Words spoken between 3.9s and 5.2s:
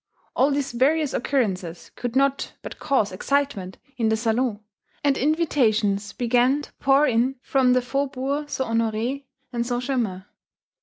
in the salons, and